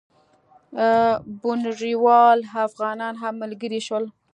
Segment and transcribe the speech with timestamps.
[1.41, 4.05] بُنیروال افغانان هم ملګري شول.